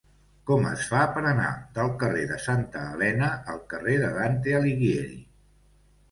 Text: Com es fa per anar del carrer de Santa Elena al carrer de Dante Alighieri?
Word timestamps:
Com 0.49 0.63
es 0.67 0.83
fa 0.91 1.01
per 1.17 1.21
anar 1.31 1.49
del 1.75 1.91
carrer 2.03 2.23
de 2.31 2.37
Santa 2.45 2.85
Elena 2.93 3.27
al 3.53 3.61
carrer 3.73 3.93
de 4.05 4.09
Dante 4.15 4.55
Alighieri? 4.61 5.21